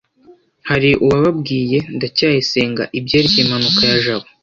hari 0.69 0.89
uwabwiye 1.05 1.77
ndacyayisenga 1.95 2.83
ibyerekeye 2.97 3.41
impanuka 3.45 3.81
ya 3.91 3.97
jabo 4.05 4.27